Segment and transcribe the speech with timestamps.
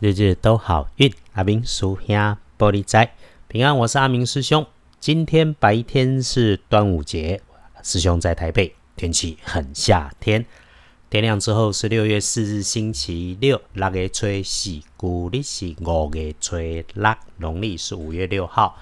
[0.00, 1.12] 日日都好运。
[1.34, 1.98] 阿明师兄
[2.58, 3.12] 玻璃仔
[3.48, 4.66] 平安，我是阿明师兄。
[4.98, 7.42] 今天白天是端午节，
[7.82, 10.46] 师兄在台北，天气很夏天。
[11.10, 18.78] 天亮之后是六月四日星期六，六月初四，古历是五月初六，农历是五月六号。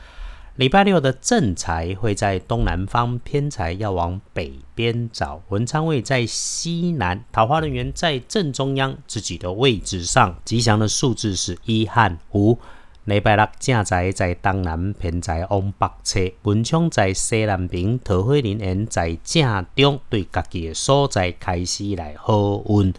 [0.59, 5.41] 礼拜六的正财会在东南方，偏财要往北边找。
[5.51, 10.37] 文昌位在西南，桃花人员在正中央自己的位置上。
[10.45, 12.59] 吉祥的数字是一和五。
[13.05, 16.21] 礼拜六正财在东南，偏财往北侧。
[16.43, 22.93] 文昌在西南边，桃花人缘在正中，对家己的所在开始来好运。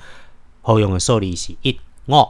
[0.62, 2.30] 好用的数字是一五。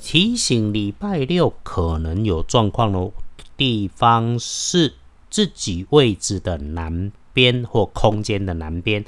[0.00, 3.12] 提醒礼拜六可能有状况喽。
[3.60, 4.94] 地方是
[5.28, 9.04] 自己位置的南边或空间的南边，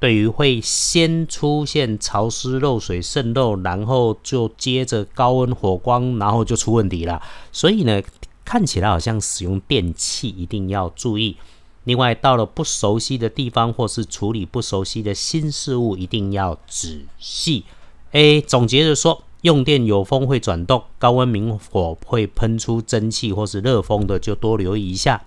[0.00, 7.22] 对于会先出现潮湿、漏水、渗漏，然后就接着高温、火光，然后就出问题了。
[7.52, 8.02] 所以呢，
[8.44, 11.36] 看起来好像使用电器一定要注意。
[11.84, 17.62] 另外，到了不熟悉的地方或是处理不熟悉的新事物，一定要仔细。
[18.10, 19.22] 哎总结着说。
[19.44, 25.22] 用电有风会转动，高温明火会喷出蒸汽或是热风的，就多留意一下。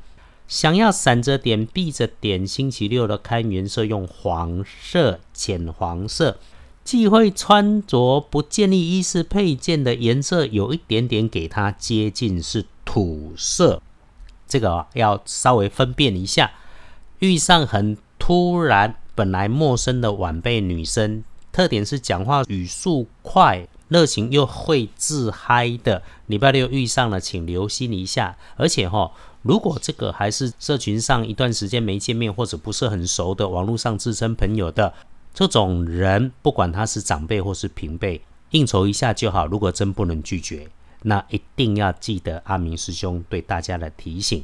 [0.48, 6.40] 想要闪着点、避着点，星期六的看颜色用黄色、浅黄色。
[6.84, 13.84] 忌讳穿着不建议衣饰配件的颜色有一点点给它接近是土色，
[14.48, 16.54] 这个要稍微分辨一下。
[17.20, 23.68] 遇上很突然、本来陌生的晚辈女生，特点是讲话语速快。
[23.89, 28.38] 热情又会自嗨的，礼拜六遇上了，请留心一下。
[28.55, 34.93] 而且哈，如果这个还是社群上一段时间没见面或者不是很熟的，网络上自称朋友的
[35.33, 38.21] 这种人，不管他是长辈或是平辈，
[38.52, 39.47] 应酬一下就好。
[39.47, 40.67] 如果真不能拒绝，
[41.03, 44.43] 那一定要记得阿明师兄对大家的提醒。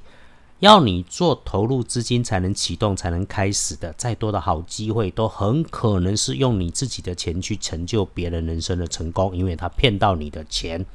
[0.60, 10.86] 要你做投入资金才能启动，才能开始的，再多的好机会都很可能是用你自己的钱去成就别人人生的成功，因为他骗到你的钱。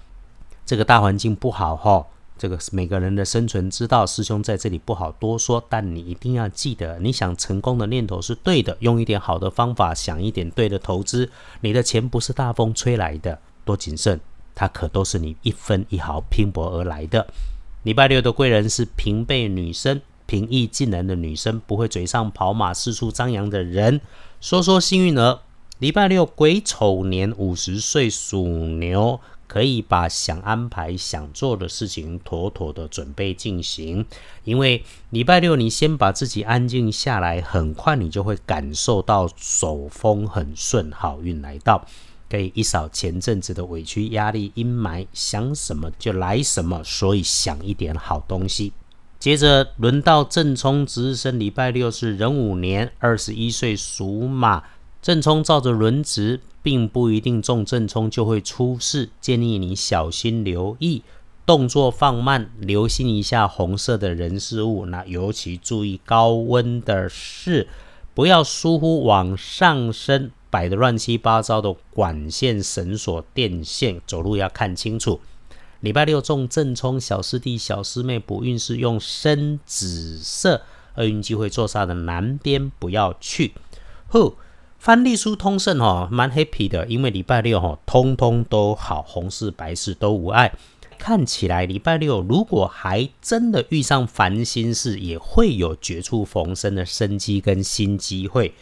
[0.64, 2.06] 这个大环境不好哈，
[2.38, 11.30] 这个每个人的生存之道，师兄在这里不好多说，但你一定要记得，你想成功的念头是对的，用一点好的方法，想一点对的投资，
[11.60, 14.18] 你的钱不是大风吹来的，多谨慎，
[14.54, 17.26] 它可都是你一分一毫拼搏而来的。
[17.84, 24.00] 礼拜六的贵人是平辈女生，平易近人的女生，不会嘴上跑马、四处张扬的人。
[24.40, 25.40] 说说幸运儿，
[25.78, 34.04] 礼拜六癸丑年五十岁属牛，可以把想安排、想做的事情妥妥的准备进行。
[34.42, 41.86] 因为礼拜六你先把自己安静下来，很快你就会感受到手风很顺，好运来到。
[42.30, 48.72] 可以一扫前阵子的委屈、压力、阴霾，想什么就来什么，所以想一点好东西。
[49.18, 54.62] 接着轮到正冲值日生，礼拜六是壬午年，二十一岁属马。
[55.00, 61.02] 正冲照着轮值，并不一定中正冲就会出事，建议你小心留意，
[61.46, 64.86] 动作放慢，留心一下红色的人事物。
[64.86, 67.68] 那尤其注意高温的事，
[68.12, 70.32] 不要疏忽往上升。
[70.50, 75.20] 摆的乱七八糟的管线、绳索、电线，走路要看清楚。
[75.80, 80.62] 礼拜六中正冲，小师弟、小师妹补运势用深紫色，
[80.96, 83.52] 厄运机会坐煞的南边不要去。
[84.08, 84.34] 呼，
[84.78, 90.52] 翻历书通胜哦，蛮 happy 的，因为礼拜六哈，通通都好，红事白事都无碍。
[90.98, 98.54] 看起来礼拜六如果还真的遇上烦心事，也会有绝处逢生的生机跟新机会。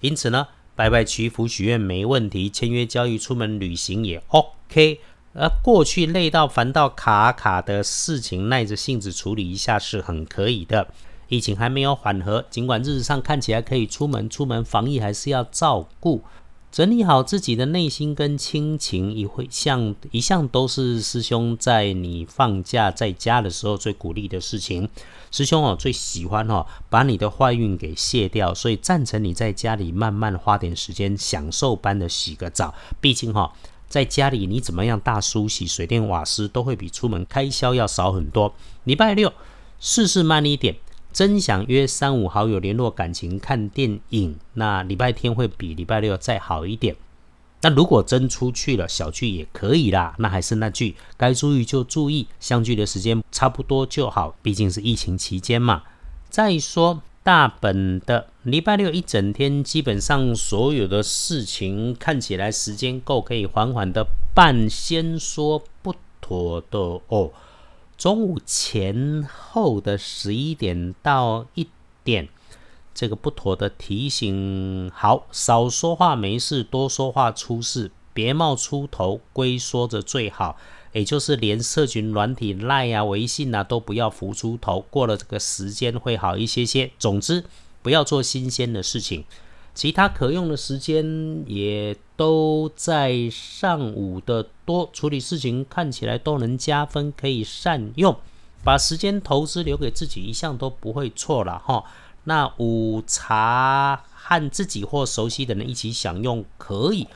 [0.00, 0.48] 因此呢。
[0.76, 5.00] 拜拜祈福许愿没问题，签约交易、出门旅行也 OK。
[5.32, 10.88] 而过去累到烦到卡卡的事情，耐着性子处理一下是很可以的。
[11.28, 16.22] 疫情还没有缓和，尽管日子上看起来可以出门，出门防疫还是要照顾。
[16.74, 24.88] 整理好自己的内心跟亲情，一会向一向都是师兄在你放假在家的时候最鼓励的事情。
[25.30, 32.74] 师兄哦，最喜欢哦，把你的坏运给卸掉，所以赞成你在家里慢慢花点时间，享受般的洗个澡。
[33.00, 33.52] 毕竟哈，
[33.88, 38.52] 在家里你怎么样大梳洗，水电瓦斯都会比出门开销要少很多。
[38.82, 39.32] 礼拜六
[39.78, 40.74] 事事慢一点。
[41.14, 46.96] 真想约三五好友联络感情看电影，那礼拜天会比礼拜六再好一点。
[47.62, 50.16] 那如果真出去了，小聚也可以啦。
[50.18, 55.84] 那还是那句，该注意就注意，相聚的时间差不多就好，毕竟是疫情期间嘛。
[56.28, 67.30] 再说大本的礼拜六一整天，基本上所有的事情看起来时间够，可以缓缓的半先说不妥的哦。
[67.96, 71.68] 中午前后的十一点到一
[72.02, 72.28] 点，
[72.94, 74.90] 这个不妥的提醒。
[74.94, 80.56] 好，少说话没事，多说话出事，别冒出头，龟缩着最好。
[80.92, 86.92] 也就是连社群软体赖啊、微信啊都不要浮出头，过了这个时间会好一些些。
[86.98, 87.44] 总之，
[87.82, 89.24] 不要做新鲜的事情。
[89.74, 98.16] 其他可用的时间也都在上午的多，处理事情看起来都能加分，可以善用。
[98.62, 101.84] 把时间投资留给自己，一向都不会错了哈。
[102.22, 107.06] 那午茶和自己或熟悉的人一起享用可以，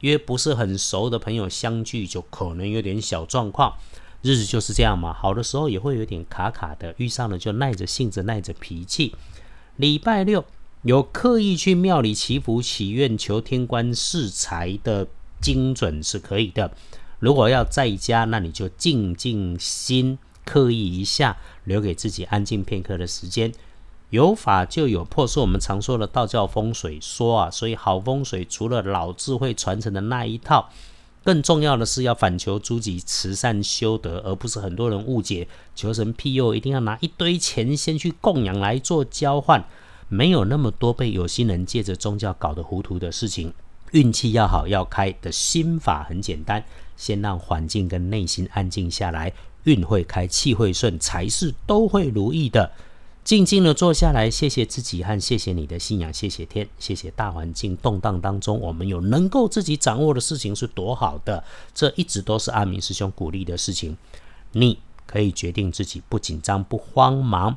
[0.00, 3.74] 约不是很熟的朋友相聚就可能有点小状况。
[4.20, 9.14] 日子就是这样嘛，好的时候也会有点卡卡的，遇上了就耐着性子耐着脾气。
[9.76, 10.44] 礼拜六。
[10.82, 15.06] 有刻意去庙里祈福、祈愿、求天官赐财的
[15.40, 16.70] 精准是可以的。
[17.18, 23.52] 如果要在家，那你就静静心，刻意一下，留给自己安静片刻的时间。
[24.10, 27.50] 有法就有破，是我们常说的道教风水说啊。
[27.50, 30.70] 所以好风水除了老智慧传承的那一套，
[31.24, 39.62] 更重要的是要反求诸己、慈善修德，而不是很多人误解求神庇佑一定要拿一堆钱先去供养来做交换。
[40.08, 43.52] 没有那么多被有心人借着宗教搞得糊涂的事情。
[43.92, 46.62] 运气要好要开的心法很简单，
[46.96, 49.32] 先让环境跟内心安静下来，
[49.64, 52.70] 运会开，气会顺，财事都会如意的。
[53.24, 61.42] 静静的坐下来，谢谢自己和谢谢你的信仰，谢谢天，谢谢大环境动荡当中，我们有能够自己掌握的事情是多好的。
[61.74, 63.96] 这一直都是阿明师兄鼓励的事情。
[64.52, 67.56] 你可以决定自己不紧张不慌忙。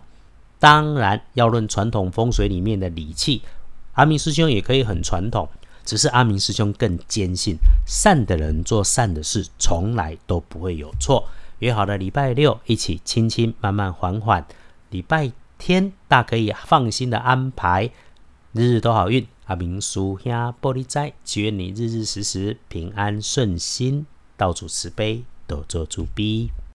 [0.62, 3.42] 当然，要论传统风水里面的理气，
[3.94, 5.50] 阿明师兄也可以很传统，
[5.84, 11.28] 只是阿明师兄更坚信，善的人做善的事，从来都不会有错。
[11.58, 14.46] 约好了礼拜六一起轻轻慢慢缓缓，
[14.92, 17.90] 礼拜天大可以放心的安排，
[18.52, 19.26] 日日都好运。
[19.46, 20.32] 阿明叔兄
[20.62, 24.06] 玻璃斋，祈愿你日日时时平安顺心，
[24.38, 26.52] 道主慈悲，多做主逼。